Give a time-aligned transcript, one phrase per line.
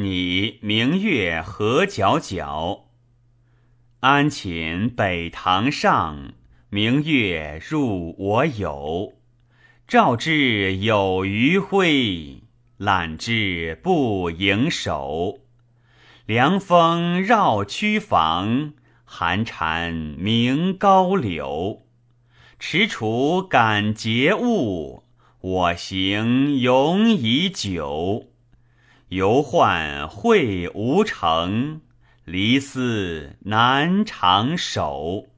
[0.00, 2.82] 你明月何皎皎？
[3.98, 6.34] 安寝北堂上，
[6.70, 9.14] 明月入我牖。
[9.88, 12.44] 照之有余晖，
[12.76, 15.40] 揽之不盈手。
[16.26, 18.74] 凉风绕曲房，
[19.04, 21.82] 寒蝉鸣高柳。
[22.60, 25.02] 踟蹰感节物，
[25.40, 28.28] 我行永已久。
[29.08, 31.80] 犹患会无成，
[32.26, 35.28] 离思难长守。